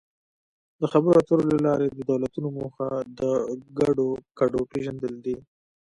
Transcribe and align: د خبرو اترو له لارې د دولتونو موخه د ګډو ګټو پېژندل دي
د 0.79 0.83
خبرو 0.91 1.17
اترو 1.21 1.43
له 1.51 1.57
لارې 1.65 1.87
د 1.89 1.97
دولتونو 2.09 2.47
موخه 2.57 2.89
د 3.19 3.21
ګډو 3.79 4.07
ګټو 4.39 4.61
پېژندل 4.71 5.13
دي 5.25 5.37